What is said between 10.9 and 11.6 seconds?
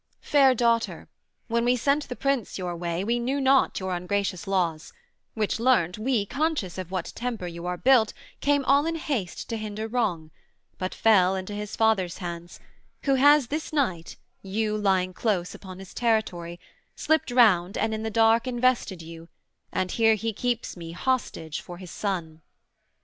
fell Into